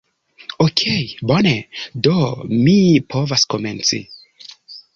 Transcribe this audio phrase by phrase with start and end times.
[0.65, 1.51] Okej' bone,
[2.07, 2.15] do
[2.63, 2.75] mi
[3.15, 4.01] povas komenci